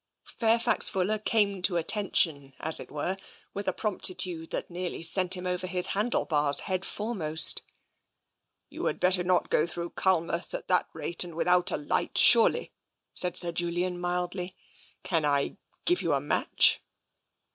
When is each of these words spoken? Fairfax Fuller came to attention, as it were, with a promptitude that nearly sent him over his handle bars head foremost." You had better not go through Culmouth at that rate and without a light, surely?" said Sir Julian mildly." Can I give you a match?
Fairfax 0.39 0.89
Fuller 0.89 1.19
came 1.19 1.61
to 1.61 1.77
attention, 1.77 2.55
as 2.59 2.79
it 2.79 2.89
were, 2.89 3.17
with 3.53 3.67
a 3.67 3.71
promptitude 3.71 4.49
that 4.49 4.67
nearly 4.71 5.03
sent 5.03 5.35
him 5.35 5.45
over 5.45 5.67
his 5.67 5.85
handle 5.93 6.25
bars 6.25 6.61
head 6.61 6.83
foremost." 6.85 7.61
You 8.71 8.85
had 8.85 8.99
better 8.99 9.23
not 9.23 9.51
go 9.51 9.67
through 9.67 9.91
Culmouth 9.91 10.55
at 10.55 10.67
that 10.69 10.89
rate 10.93 11.23
and 11.23 11.35
without 11.35 11.69
a 11.69 11.77
light, 11.77 12.17
surely?" 12.17 12.71
said 13.13 13.37
Sir 13.37 13.51
Julian 13.51 13.99
mildly." 13.99 14.55
Can 15.03 15.23
I 15.23 15.57
give 15.85 16.01
you 16.01 16.13
a 16.13 16.19
match? 16.19 16.81